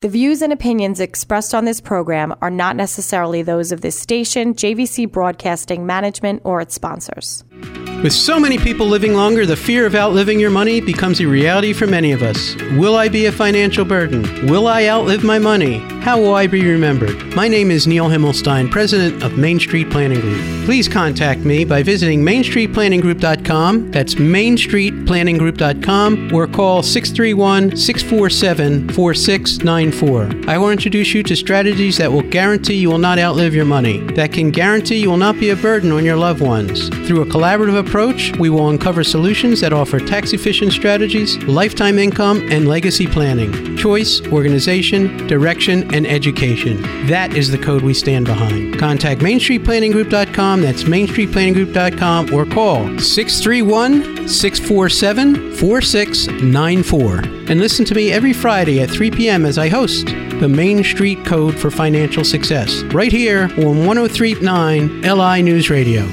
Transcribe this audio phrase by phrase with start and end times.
[0.00, 4.54] The views and opinions expressed on this program are not necessarily those of this station,
[4.54, 7.42] JVC Broadcasting Management, or its sponsors.
[8.04, 11.72] With so many people living longer, the fear of outliving your money becomes a reality
[11.72, 12.54] for many of us.
[12.76, 14.22] Will I be a financial burden?
[14.46, 15.80] Will I outlive my money?
[16.08, 17.36] How will I be remembered?
[17.36, 20.40] My name is Neil Himmelstein, president of Main Street Planning Group.
[20.64, 23.90] Please contact me by visiting mainstreetplanninggroup.com.
[23.90, 30.50] That's mainstreetplanninggroup.com or call 631 647 4694.
[30.50, 33.98] I will introduce you to strategies that will guarantee you will not outlive your money,
[34.14, 36.88] that can guarantee you will not be a burden on your loved ones.
[37.06, 42.48] Through a collaborative approach, we will uncover solutions that offer tax efficient strategies, lifetime income,
[42.50, 46.82] and legacy planning, choice, organization, direction, and education.
[47.06, 48.78] That is the code we stand behind.
[48.78, 57.16] Contact MainStreetPlanningGroup.com, that's MainStreetPlanningGroup.com, or call 631 647 4694.
[57.50, 59.44] And listen to me every Friday at 3 p.m.
[59.44, 65.42] as I host the Main Street Code for Financial Success, right here on 1039 LI
[65.42, 66.06] News Radio.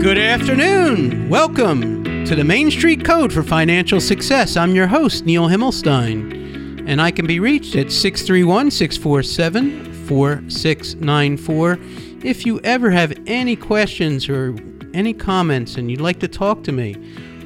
[0.00, 1.28] Good afternoon.
[1.28, 1.99] Welcome
[2.30, 4.56] to the Main Street Code for Financial Success.
[4.56, 11.78] I'm your host, Neil Himmelstein, and I can be reached at 631 647 4694.
[12.24, 14.54] If you ever have any questions or
[14.94, 16.94] any comments and you'd like to talk to me,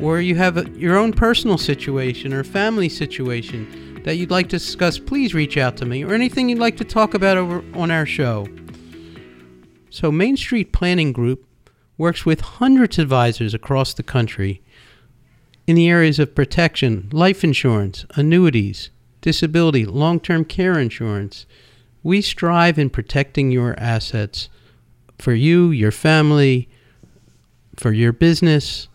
[0.03, 4.59] or you have a, your own personal situation or family situation that you'd like to
[4.59, 7.91] discuss, please reach out to me, or anything you'd like to talk about over on
[7.91, 8.47] our show.
[9.89, 11.47] So, Main Street Planning Group
[11.97, 14.61] works with hundreds of advisors across the country
[15.67, 21.47] in the areas of protection, life insurance, annuities, disability, long term care insurance.
[22.03, 24.49] We strive in protecting your assets
[25.19, 26.69] for you, your family,
[27.77, 28.89] for your business,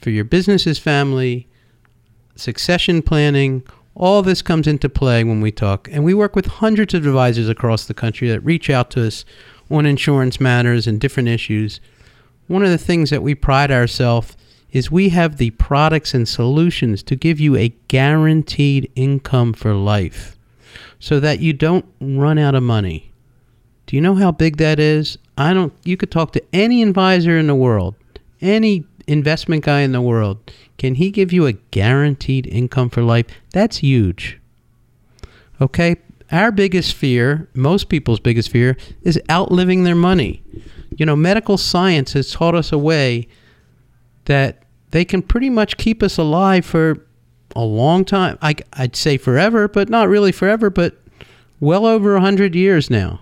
[0.00, 1.48] for your business's family,
[2.36, 3.62] succession planning.
[3.94, 5.88] All this comes into play when we talk.
[5.90, 9.24] And we work with hundreds of advisors across the country that reach out to us
[9.70, 11.80] on insurance matters and different issues
[12.52, 14.36] one of the things that we pride ourselves
[14.72, 20.36] is we have the products and solutions to give you a guaranteed income for life
[20.98, 23.12] so that you don't run out of money.
[23.86, 25.18] Do you know how big that is?
[25.36, 27.94] I don't you could talk to any advisor in the world,
[28.40, 30.38] any investment guy in the world.
[30.78, 33.26] Can he give you a guaranteed income for life?
[33.52, 34.40] That's huge.
[35.60, 35.96] Okay?
[36.30, 40.42] Our biggest fear, most people's biggest fear is outliving their money
[40.96, 43.28] you know, medical science has taught us a way
[44.24, 44.61] that
[44.92, 47.04] they can pretty much keep us alive for
[47.56, 48.38] a long time.
[48.40, 50.96] I, would say forever, but not really forever, but
[51.60, 53.20] well over 100 years now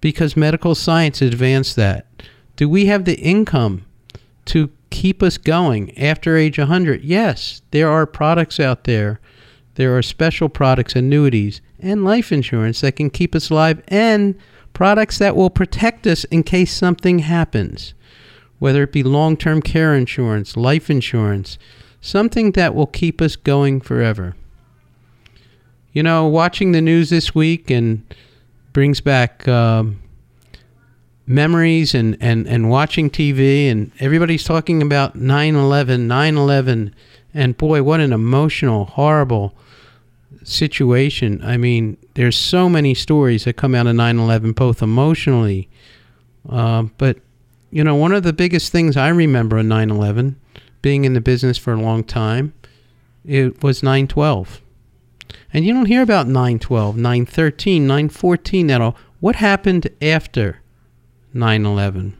[0.00, 2.06] because medical science advanced that.
[2.56, 3.86] Do we have the income
[4.46, 7.02] to keep us going after age 100?
[7.02, 9.20] Yes, there are products out there.
[9.76, 14.34] There are special products, annuities, and life insurance that can keep us alive and
[14.74, 17.94] products that will protect us in case something happens,
[18.62, 21.58] whether it be long term care insurance, life insurance,
[22.00, 24.36] something that will keep us going forever.
[25.92, 28.04] You know, watching the news this week and
[28.72, 30.00] brings back um,
[31.26, 36.94] memories and, and, and watching TV, and everybody's talking about 9 11, 9 11,
[37.34, 39.56] and boy, what an emotional, horrible
[40.44, 41.42] situation.
[41.42, 45.68] I mean, there's so many stories that come out of 9/11, both emotionally,
[46.48, 47.18] uh, but
[47.72, 50.36] you know, one of the biggest things I remember on 9/11,
[50.82, 52.52] being in the business for a long time,
[53.24, 54.60] it was 9/12,
[55.52, 58.96] and you don't hear about 9/12, 9/13, 9/14 at all.
[59.20, 60.58] What happened after
[61.32, 62.12] 9/11?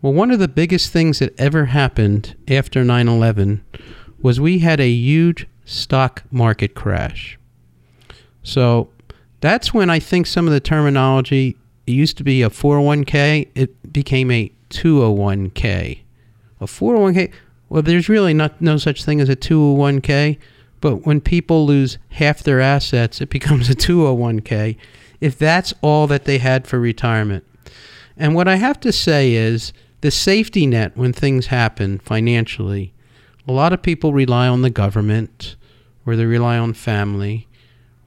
[0.00, 3.62] Well, one of the biggest things that ever happened after 9 11
[4.20, 7.38] was we had a huge stock market crash.
[8.42, 8.90] So
[9.40, 11.56] that's when I think some of the terminology
[11.86, 15.98] it used to be a 401k, it became a 201k.
[16.60, 17.32] A 401k,
[17.68, 20.38] well, there's really not no such thing as a 201k,
[20.80, 24.76] but when people lose half their assets, it becomes a 201k
[25.22, 27.44] if that's all that they had for retirement.
[28.16, 32.92] And what I have to say is the safety net when things happen financially,
[33.46, 35.54] a lot of people rely on the government
[36.04, 37.46] or they rely on family.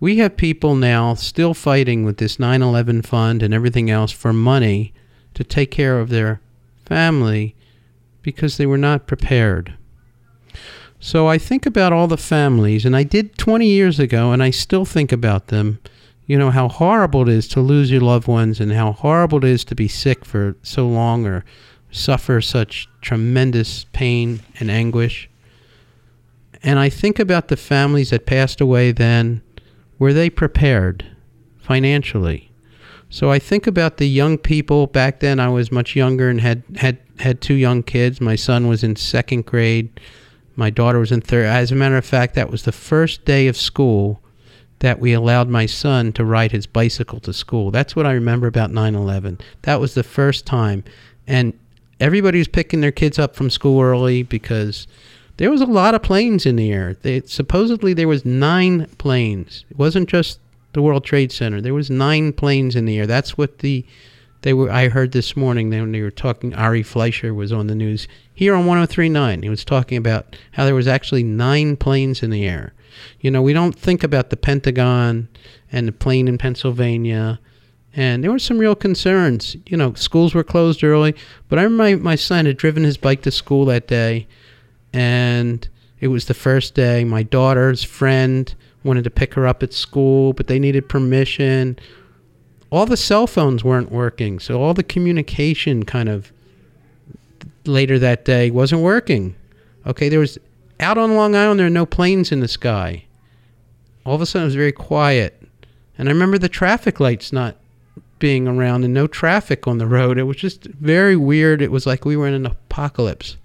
[0.06, 4.32] We have people now still fighting with this 9 11 fund and everything else for
[4.32, 4.94] money
[5.34, 6.42] to take care of their
[6.86, 7.56] family
[8.22, 9.74] because they were not prepared.
[11.00, 14.52] So I think about all the families, and I did 20 years ago, and I
[14.52, 15.80] still think about them.
[16.28, 19.46] You know, how horrible it is to lose your loved ones and how horrible it
[19.46, 21.44] is to be sick for so long or
[21.90, 25.32] suffer such tremendous pain and anguish.
[26.62, 29.42] And I think about the families that passed away then.
[29.98, 31.06] Were they prepared
[31.58, 32.52] financially?
[33.10, 35.40] So I think about the young people back then.
[35.40, 38.20] I was much younger and had had had two young kids.
[38.20, 40.00] My son was in second grade.
[40.56, 41.46] My daughter was in third.
[41.46, 44.22] As a matter of fact, that was the first day of school
[44.80, 47.72] that we allowed my son to ride his bicycle to school.
[47.72, 49.40] That's what I remember about 9/11.
[49.62, 50.84] That was the first time,
[51.26, 51.54] and
[52.00, 54.88] everybody was picking their kids up from school early because
[55.38, 56.96] there was a lot of planes in the air.
[57.02, 59.66] They, supposedly there was nine planes.
[59.70, 60.40] It wasn't just
[60.74, 61.62] the World Trade Center.
[61.62, 63.08] There was nine planes in the air.
[63.08, 63.86] That's what the
[64.42, 64.72] they were.
[64.72, 66.54] I heard this morning when they were talking.
[66.54, 69.44] Ari Fleischer was on the news here on 103.9.
[69.44, 72.74] He was talking about how there was actually nine planes in the air.
[73.20, 75.30] You know, we don't think about the Pentagon
[75.72, 77.40] and the plane in Pennsylvania.
[77.96, 79.56] And there were some real concerns.
[79.66, 81.16] You know, schools were closed early,
[81.50, 84.28] but I remember my, my son had driven his bike to school that day,
[84.96, 85.68] and
[86.00, 87.04] it was the first day.
[87.04, 88.54] My daughter's friend
[88.84, 91.78] wanted to pick her up at school, but they needed permission.
[92.70, 96.32] All the cell phones weren't working, so all the communication kind of
[97.66, 99.36] later that day wasn't working.
[99.86, 100.38] Okay, there was
[100.80, 103.04] out on Long Island, there are no planes in the sky.
[104.06, 105.42] All of a sudden, it was very quiet.
[105.98, 107.58] And I remember the traffic lights not
[108.20, 110.18] being around and no traffic on the road.
[110.18, 111.62] It was just very weird.
[111.62, 113.38] It was like we were in an apocalypse.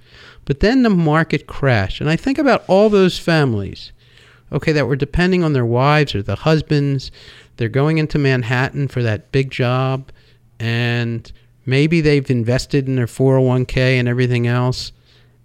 [0.51, 2.01] But then the market crashed.
[2.01, 3.93] And I think about all those families,
[4.51, 7.13] okay, that were depending on their wives or the husbands.
[7.57, 10.11] They're going into Manhattan for that big job.
[10.59, 11.31] And
[11.67, 14.91] maybe they've invested in their 401k and everything else.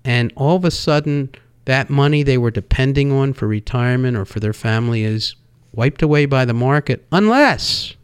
[0.04, 1.30] And all of a sudden,
[1.66, 5.36] that money they were depending on for retirement or for their family is
[5.72, 7.96] wiped away by the market unless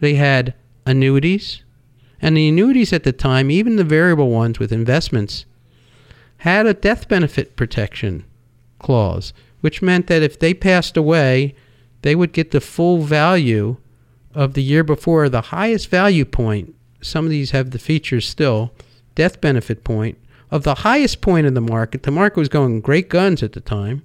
[0.00, 0.52] they had
[0.84, 1.62] annuities.
[2.22, 5.46] And the annuities at the time, even the variable ones with investments,
[6.38, 8.24] had a death benefit protection
[8.78, 11.54] clause, which meant that if they passed away,
[12.02, 13.76] they would get the full value
[14.34, 16.74] of the year before, the highest value point.
[17.02, 18.72] Some of these have the features still,
[19.14, 20.18] death benefit point
[20.50, 23.60] of the highest point in the market, the market was going great guns at the
[23.60, 24.02] time,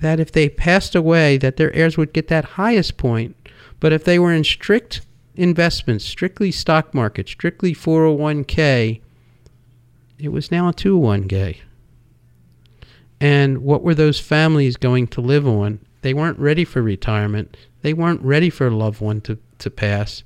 [0.00, 3.34] that if they passed away, that their heirs would get that highest point.
[3.80, 5.00] But if they were in strict
[5.38, 9.00] investments, strictly stock market, strictly 401k,
[10.18, 11.58] it was now a 201k.
[13.20, 15.80] And what were those families going to live on?
[16.02, 17.56] They weren't ready for retirement.
[17.82, 20.22] They weren't ready for a loved one to, to pass.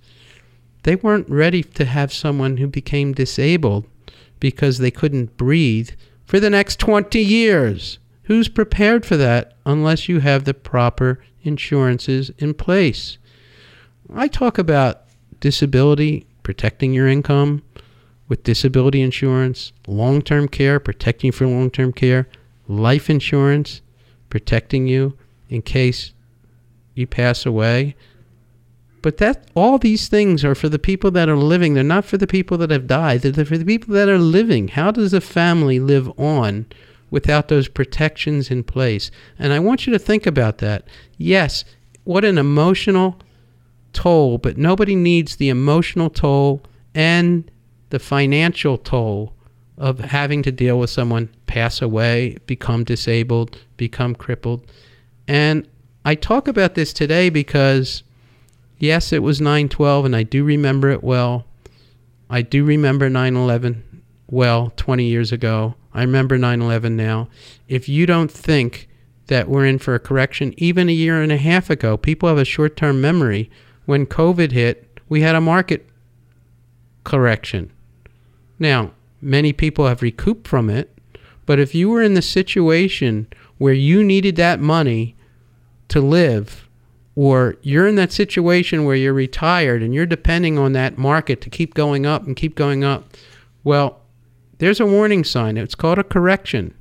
[0.82, 3.87] They weren't ready to have someone who became disabled
[4.41, 5.91] because they couldn't breathe
[6.25, 7.99] for the next 20 years.
[8.25, 13.19] Who's prepared for that unless you have the proper insurances in place?
[14.14, 15.03] I talk about
[15.41, 17.62] disability, protecting your income
[18.29, 22.29] with disability insurance, long term care, protecting you for long term care,
[22.69, 23.81] life insurance,
[24.31, 25.17] protecting you
[25.49, 26.12] in case
[26.94, 27.94] you pass away.
[29.03, 31.75] But that all these things are for the people that are living.
[31.75, 33.23] They're not for the people that have died.
[33.23, 34.69] They're for the people that are living.
[34.69, 36.67] How does a family live on
[37.11, 39.11] without those protections in place?
[39.38, 40.87] And I want you to think about that.
[41.19, 41.64] Yes,
[42.05, 43.19] what an emotional
[43.93, 46.62] toll, but nobody needs the emotional toll
[46.94, 47.50] and
[47.91, 49.35] the financial toll
[49.79, 54.64] of having to deal with someone pass away, become disabled, become crippled.
[55.26, 55.66] And
[56.05, 58.02] I talk about this today because
[58.83, 61.47] Yes, it was 9/12 and I do remember it well.
[62.28, 63.85] I do remember 9/11
[64.26, 65.76] well 20 years ago.
[65.95, 67.28] I remember 9/11 now.
[67.69, 68.88] If you don't think
[69.28, 72.38] that we're in for a correction even a year and a half ago, people have
[72.38, 73.49] a short-term memory.
[73.87, 75.89] When COVID hit, we had a market
[77.05, 77.73] correction.
[78.59, 80.97] Now, many people have recouped from it,
[81.47, 83.27] but if you were in the situation
[83.59, 85.17] where you needed that money
[85.89, 86.69] to live
[87.15, 91.51] or you're in that situation where you're retired and you're depending on that market to
[91.51, 93.09] keep going up and keep going up,
[93.65, 94.01] well,
[94.59, 95.57] there's a warning sign.
[95.57, 96.75] It's called a correction.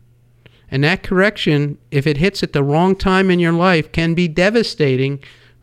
[0.69, 4.27] And that correction, if it hits at the wrong time in your life, can be
[4.27, 5.19] devastating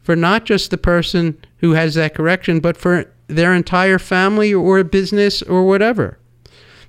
[0.09, 4.83] for not just the person who has that correction, but for their entire family or
[4.83, 6.17] business or whatever.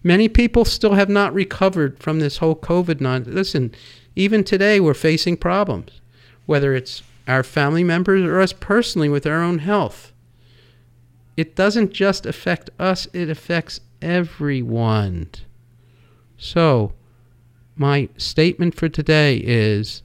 [0.02, 3.02] Many people still have not recovered from this whole COVID.
[3.02, 3.76] Non- Listen,
[4.16, 6.00] even today we're facing problems,
[6.46, 10.14] whether it's our family members, or us personally with our own health.
[11.36, 15.28] It doesn't just affect us, it affects everyone.
[16.38, 16.94] So,
[17.76, 20.04] my statement for today is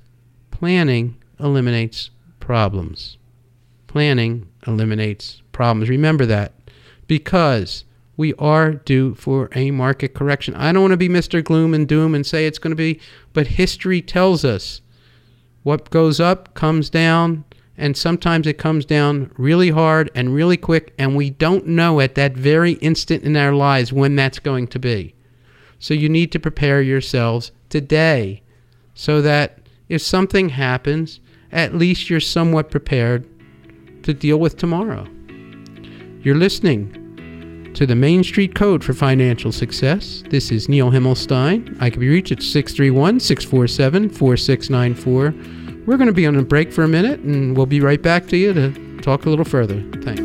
[0.51, 2.11] planning eliminates
[2.45, 3.17] problems.
[3.87, 5.89] Planning eliminates problems.
[5.89, 6.53] Remember that
[7.07, 7.85] because
[8.19, 10.55] we are due for a market correction.
[10.55, 11.43] I don't want to be Mr.
[11.43, 13.01] Gloom and Doom and say it's going to be,
[13.33, 14.83] but history tells us
[15.63, 17.45] what goes up comes down,
[17.79, 22.15] and sometimes it comes down really hard and really quick, and we don't know at
[22.15, 25.15] that very instant in our lives when that's going to be.
[25.79, 28.43] So you need to prepare yourselves today
[28.93, 31.21] so that if something happens,
[31.55, 33.27] at least you're somewhat prepared
[34.03, 35.07] to deal with tomorrow.
[36.21, 40.23] You're listening to the Main Street Code for Financial Success.
[40.29, 41.81] This is Neil Himmelstein.
[41.81, 45.85] I can be reached at 631 647 4694.
[45.87, 48.27] We're going to be on a break for a minute and we'll be right back
[48.29, 49.83] to you to talk a little further.
[50.03, 50.24] Thanks.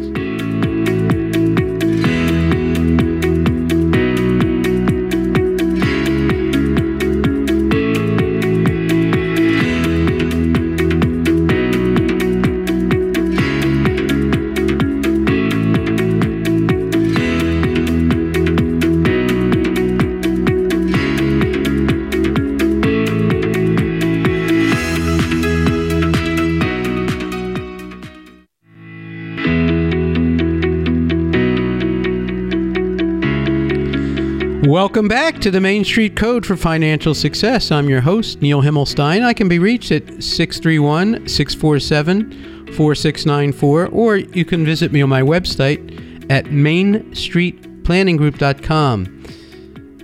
[34.79, 37.69] Welcome back to the Main Street Code for Financial Success.
[37.69, 39.25] I'm your host, Neil Himmelstein.
[39.25, 42.31] I can be reached at 631 647
[42.77, 49.23] 4694, or you can visit me on my website at mainstreetplanninggroup.com.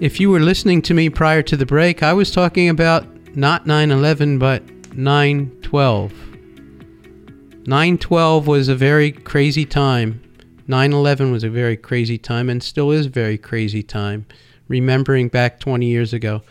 [0.01, 3.65] If you were listening to me prior to the break, I was talking about not
[3.65, 4.61] 9 11, but
[4.93, 6.13] 9 12.
[7.65, 10.21] 9 12 was a very crazy time.
[10.67, 14.25] 9 11 was a very crazy time and still is a very crazy time
[14.67, 16.41] remembering back 20 years ago.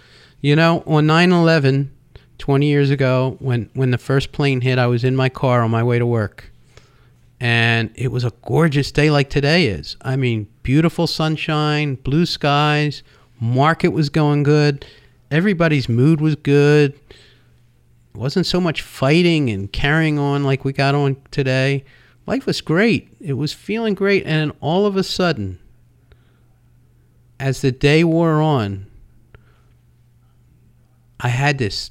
[0.40, 1.90] You know, on 9 11,
[2.38, 5.70] 20 years ago, when, when the first plane hit, I was in my car on
[5.70, 6.50] my way to work.
[7.40, 9.96] And it was a gorgeous day like today is.
[10.02, 13.02] I mean, beautiful sunshine, blue skies,
[13.40, 14.86] market was going good,
[15.30, 16.92] everybody's mood was good.
[18.14, 21.84] It wasn't so much fighting and carrying on like we got on today.
[22.26, 23.08] Life was great.
[23.20, 24.24] It was feeling great.
[24.24, 25.58] And all of a sudden,
[27.44, 28.86] as the day wore on,
[31.20, 31.90] I had this,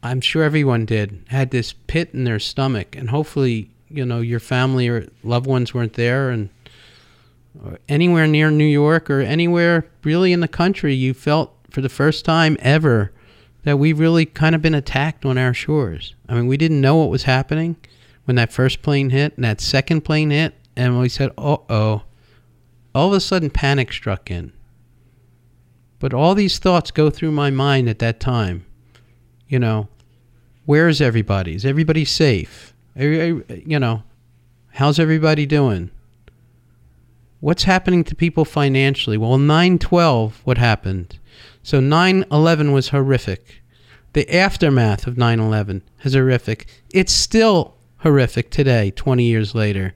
[0.00, 2.94] I'm sure everyone did, had this pit in their stomach.
[2.94, 6.50] And hopefully, you know, your family or loved ones weren't there and
[7.88, 12.24] anywhere near New York or anywhere really in the country, you felt for the first
[12.24, 13.10] time ever
[13.64, 16.14] that we've really kind of been attacked on our shores.
[16.28, 17.74] I mean, we didn't know what was happening
[18.26, 20.54] when that first plane hit and that second plane hit.
[20.76, 22.02] And we said, oh, oh,
[22.94, 24.52] all of a sudden panic struck in.
[25.98, 28.64] But all these thoughts go through my mind at that time.
[29.48, 29.88] You know,
[30.64, 31.54] where is everybody?
[31.54, 32.74] Is everybody safe?
[32.96, 33.44] You
[33.78, 34.02] know,
[34.72, 35.90] how's everybody doing?
[37.40, 39.16] What's happening to people financially?
[39.16, 41.18] Well, 912, what happened?
[41.62, 43.62] So 9 11 was horrific.
[44.12, 46.66] The aftermath of 9 11 is horrific.
[46.92, 49.94] It's still horrific today, 20 years later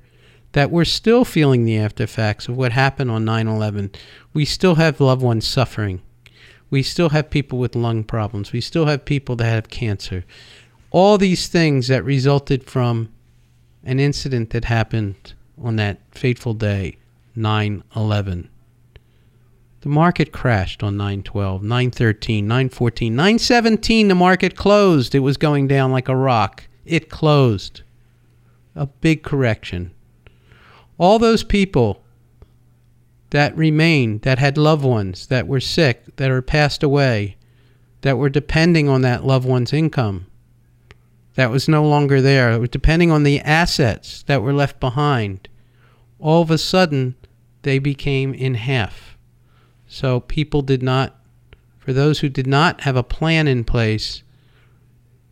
[0.55, 3.91] that we're still feeling the aftereffects of what happened on 9 11.
[4.33, 6.01] We still have loved ones suffering.
[6.71, 8.53] We still have people with lung problems.
[8.53, 10.25] We still have people that have cancer.
[10.91, 13.13] All these things that resulted from
[13.83, 16.99] an incident that happened on that fateful day,
[17.35, 18.49] 9 11.
[19.81, 24.09] The market crashed on 912, 913, 914, 917.
[24.09, 25.17] The market closed.
[25.17, 26.69] It was going down like a rock.
[26.85, 27.83] It closed.
[28.77, 29.91] A big correction
[30.99, 32.05] all those people
[33.31, 37.37] that remained, that had loved ones that were sick, that are passed away,
[38.03, 40.27] that were depending on that loved one's income,
[41.35, 45.49] that was no longer there, it was depending on the assets that were left behind,
[46.21, 47.17] all of a sudden
[47.63, 49.19] they became in half.
[49.89, 51.19] So people did not,
[51.79, 54.23] for those who did not have a plan in place,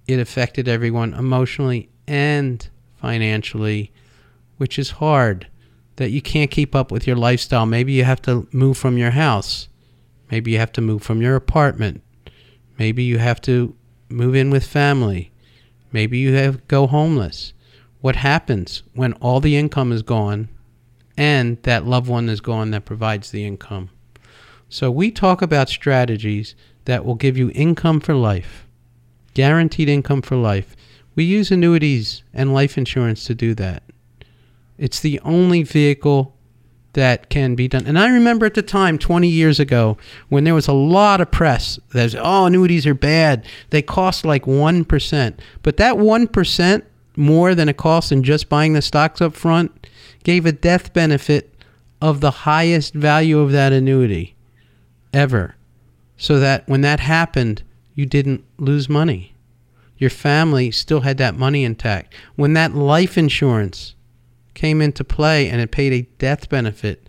[0.08, 3.92] it affected everyone emotionally and financially,
[4.56, 5.46] which is hard
[5.96, 7.66] that you can't keep up with your lifestyle.
[7.66, 9.68] Maybe you have to move from your house.
[10.30, 12.02] Maybe you have to move from your apartment.
[12.78, 13.74] Maybe you have to
[14.08, 15.32] move in with family.
[15.92, 17.52] Maybe you have go homeless.
[18.00, 20.48] What happens when all the income is gone
[21.16, 23.90] and that loved one is gone that provides the income?
[24.68, 26.54] So we talk about strategies
[26.86, 28.66] that will give you income for life.
[29.34, 30.74] Guaranteed income for life.
[31.14, 33.82] We use annuities and life insurance to do that.
[34.82, 36.36] It's the only vehicle
[36.94, 37.86] that can be done.
[37.86, 39.96] And I remember at the time, 20 years ago,
[40.28, 43.46] when there was a lot of press that was, oh, annuities are bad.
[43.70, 45.38] They cost like 1%.
[45.62, 46.82] But that 1%
[47.14, 49.86] more than it costs in just buying the stocks up front
[50.24, 51.54] gave a death benefit
[52.00, 54.34] of the highest value of that annuity
[55.14, 55.54] ever
[56.16, 57.62] so that when that happened,
[57.94, 59.36] you didn't lose money.
[59.96, 62.12] Your family still had that money intact.
[62.34, 63.94] When that life insurance
[64.54, 67.08] came into play and it paid a death benefit,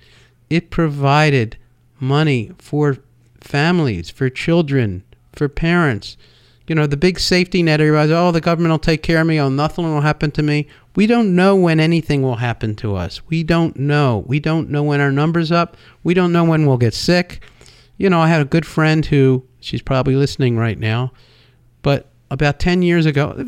[0.50, 1.58] it provided
[2.00, 2.98] money for
[3.40, 6.18] families, for children, for parents.
[6.68, 9.40] You know, the big safety net, everybody's, oh, the government will take care of me,
[9.40, 10.68] oh, nothing will happen to me.
[10.96, 13.26] We don't know when anything will happen to us.
[13.28, 14.24] We don't know.
[14.28, 15.76] We don't know when our number's up.
[16.04, 17.42] We don't know when we'll get sick
[17.98, 21.14] you know, I had a good friend who she's probably listening right now,
[21.82, 23.46] but about 10 years ago,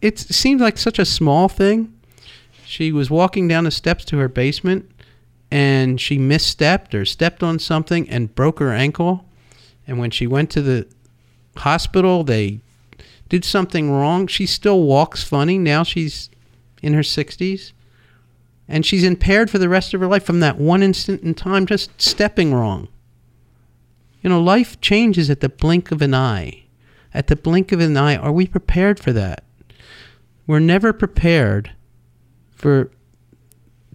[0.00, 1.92] it seemed like such a small thing.
[2.72, 4.90] She was walking down the steps to her basement
[5.50, 9.26] and she misstepped or stepped on something and broke her ankle.
[9.86, 10.88] And when she went to the
[11.58, 12.60] hospital, they
[13.28, 14.26] did something wrong.
[14.26, 15.58] She still walks funny.
[15.58, 16.30] Now she's
[16.80, 17.72] in her 60s.
[18.66, 21.66] And she's impaired for the rest of her life from that one instant in time,
[21.66, 22.88] just stepping wrong.
[24.22, 26.62] You know, life changes at the blink of an eye.
[27.12, 29.44] At the blink of an eye, are we prepared for that?
[30.46, 31.72] We're never prepared
[32.62, 32.90] for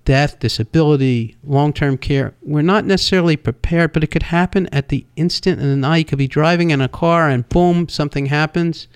[0.05, 2.35] death, disability, long term care.
[2.43, 5.97] We're not necessarily prepared, but it could happen at the instant in an.
[5.97, 8.87] You could be driving in a car and boom, something happens.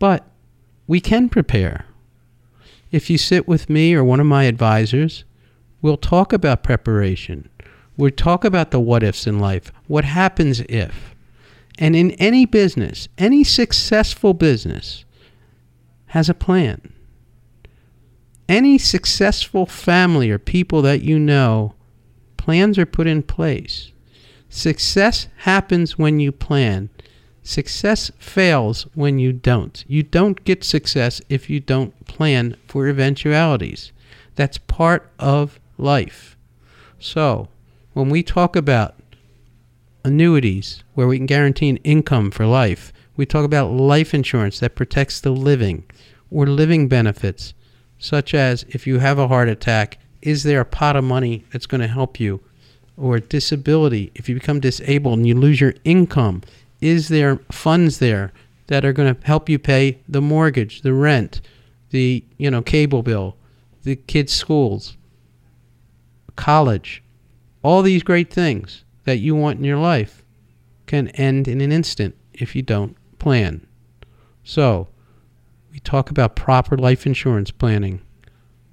[0.00, 0.28] But
[0.88, 1.86] we can prepare.
[2.90, 5.24] If you sit with me or one of my advisors,
[5.82, 7.48] we'll talk about preparation
[7.98, 9.72] We'll talk about the what ifs in life.
[9.88, 11.16] What happens if?
[11.80, 15.04] And in any business, any successful business
[16.06, 16.92] has a plan.
[18.48, 21.74] Any successful family or people that you know,
[22.36, 23.92] plans are put in place.
[24.48, 26.88] Success happens when you plan.
[27.42, 29.84] Success fails when you don't.
[29.86, 33.92] You don't get success if you don't plan for eventualities.
[34.34, 36.36] That's part of life.
[36.98, 37.48] So,
[37.92, 38.94] when we talk about
[40.04, 44.76] annuities where we can guarantee an income for life, we talk about life insurance that
[44.76, 45.84] protects the living
[46.30, 47.52] or living benefits,
[47.98, 51.66] such as if you have a heart attack, is there a pot of money that's
[51.66, 52.40] going to help you?
[52.96, 56.42] Or disability, if you become disabled and you lose your income,
[56.80, 58.32] is there funds there
[58.66, 61.40] that are going to help you pay the mortgage, the rent,
[61.90, 63.36] the you know cable bill,
[63.82, 64.96] the kids' schools,
[66.36, 67.02] college?
[67.62, 70.24] All these great things that you want in your life
[70.86, 73.66] can end in an instant if you don't plan.
[74.44, 74.88] So,
[75.78, 78.00] we talk about proper life insurance planning,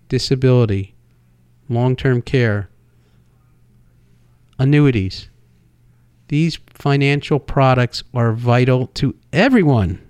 [0.09, 0.95] disability,
[1.69, 2.67] long term care,
[4.57, 5.29] annuities.
[6.29, 10.01] These financial products are vital to everyone,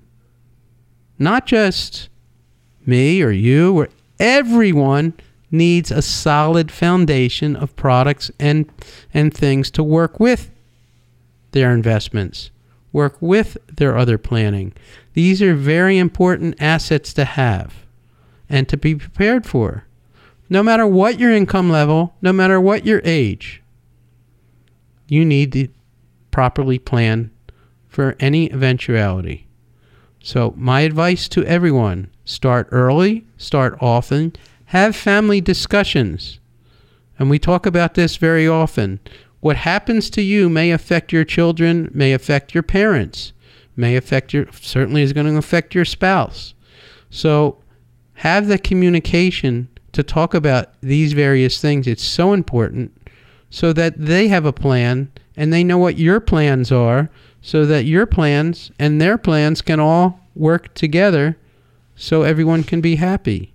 [1.19, 2.07] not just
[2.85, 5.15] me or you or everyone
[5.51, 8.71] needs a solid foundation of products and
[9.13, 10.49] and things to work with
[11.51, 12.51] their investments,
[12.95, 14.71] work with their other planning.
[15.13, 17.85] These are very important assets to have
[18.49, 19.85] and to be prepared for.
[20.49, 23.61] No matter what your income level, no matter what your age,
[25.09, 25.67] you need to
[26.31, 27.31] properly plan
[27.89, 29.45] for any eventuality.
[30.23, 34.33] So, my advice to everyone start early, start often,
[34.67, 36.39] have family discussions.
[37.19, 38.99] And we talk about this very often.
[39.39, 43.33] What happens to you may affect your children, may affect your parents,
[43.75, 46.53] may affect your, certainly is going to affect your spouse.
[47.09, 47.61] So
[48.15, 51.87] have the communication to talk about these various things.
[51.87, 52.91] It's so important
[53.49, 57.09] so that they have a plan and they know what your plans are
[57.41, 61.37] so that your plans and their plans can all work together
[61.95, 63.53] so everyone can be happy.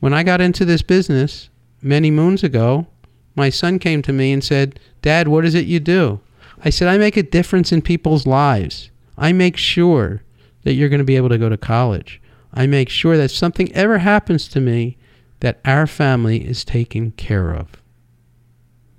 [0.00, 1.48] When I got into this business
[1.80, 2.86] many moons ago,
[3.34, 6.20] my son came to me and said, Dad, what is it you do?
[6.64, 8.90] I said, I make a difference in people's lives.
[9.18, 10.22] I make sure
[10.62, 12.20] that you're going to be able to go to college.
[12.52, 14.96] I make sure that something ever happens to me,
[15.40, 17.68] that our family is taken care of.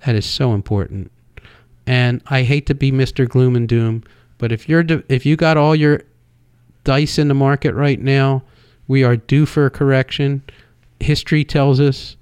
[0.05, 1.11] That is so important.
[1.87, 3.27] And I hate to be Mr.
[3.27, 4.03] Gloom and Doom,
[4.37, 6.01] but if you're if you got all your
[6.83, 8.43] dice in the market right now,
[8.87, 10.43] we are due for a correction
[10.99, 12.15] history tells us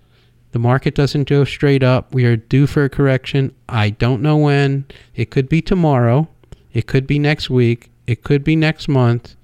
[0.53, 2.13] the market doesn't go straight up.
[2.13, 3.55] We are due for a correction.
[3.67, 4.85] I don't know when.
[5.15, 6.27] It could be tomorrow.
[6.71, 7.89] It could be next week.
[8.05, 9.35] It could be next month.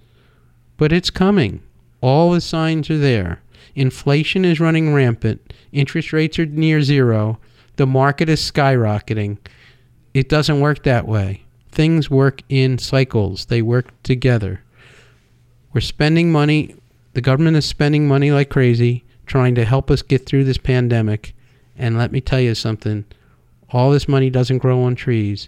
[0.78, 1.64] But it's coming.
[2.00, 3.42] All the signs are there.
[3.74, 5.52] Inflation is running rampant.
[5.72, 7.40] Interest rates are near zero.
[7.78, 9.40] The market is skyrocketing.
[10.14, 11.44] It doesn't work that way.
[11.72, 14.62] Things work in cycles, they work together.
[15.74, 16.76] We're spending money.
[17.14, 21.34] The government is spending money like crazy trying to help us get through this pandemic.
[21.78, 23.06] And let me tell you something
[23.72, 25.48] all this money doesn't grow on trees.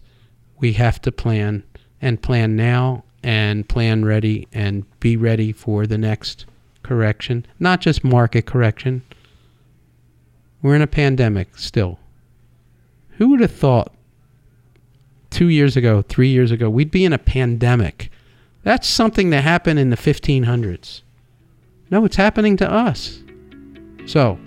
[0.60, 1.64] We have to plan
[2.02, 6.46] and plan now and plan ready and be ready for the next
[6.84, 9.02] correction, not just market correction.
[10.62, 12.00] We're in a pandemic still.
[13.18, 13.92] Who would have thought
[15.32, 18.12] two years ago, three years ago, we'd be in a pandemic?
[18.64, 21.02] That's something that happened in the 1500s.
[21.90, 23.22] No, it's happening to us.
[24.06, 24.38] So,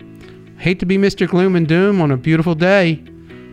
[0.58, 1.28] hate to be Mr.
[1.28, 2.94] Gloom and Doom on a beautiful day,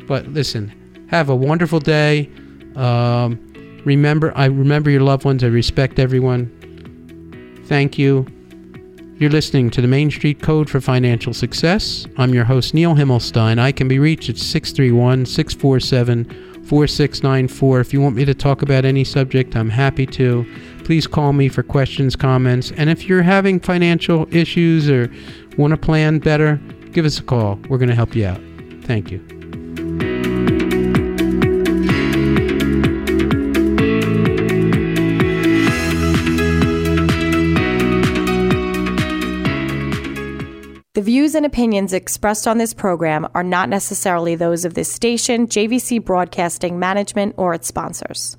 [0.07, 2.29] but listen, have a wonderful day.
[2.75, 5.43] Um, remember, I remember your loved ones.
[5.43, 7.63] I respect everyone.
[7.65, 8.25] Thank you.
[9.17, 12.07] You're listening to the Main Street Code for Financial Success.
[12.17, 13.59] I'm your host, Neil Himmelstein.
[13.59, 16.25] I can be reached at 631 647
[16.65, 17.79] 4694.
[17.81, 20.45] If you want me to talk about any subject, I'm happy to.
[20.85, 25.11] Please call me for questions, comments, and if you're having financial issues or
[25.57, 26.55] want to plan better,
[26.91, 27.59] give us a call.
[27.69, 28.41] We're going to help you out.
[28.83, 29.19] Thank you.
[40.93, 45.47] The views and opinions expressed on this program are not necessarily those of this station,
[45.47, 48.37] JVC Broadcasting Management, or its sponsors.